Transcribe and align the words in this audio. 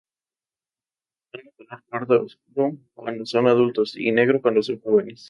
Son 1.31 1.41
de 1.45 1.51
color 1.57 1.81
pardo 1.91 2.15
oscuro 2.25 2.65
cuando 2.95 3.23
son 3.27 3.45
adultos 3.47 3.95
y 3.95 4.11
negro 4.11 4.41
cuando 4.41 4.63
son 4.63 4.81
jóvenes. 4.81 5.19